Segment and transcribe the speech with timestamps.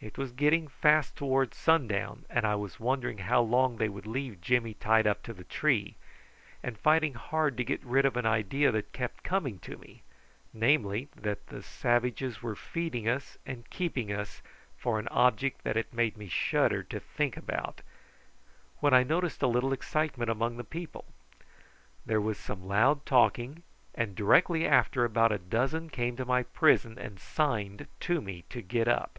[0.00, 4.40] It was getting fast towards sundown, and I was wondering how long they would leave
[4.40, 5.96] Jimmy tied up to the tree,
[6.62, 10.04] and fighting hard to get rid of an idea that kept coming to me,
[10.54, 14.40] namely, that the savages were feeding us and keeping us
[14.76, 17.80] for an object that it made me shudder to think about,
[18.78, 21.06] when I noted a little excitement among the people.
[22.06, 23.64] There was some loud talking,
[23.96, 28.62] and directly after about a dozen came to my prison and signed to me to
[28.62, 29.18] get up.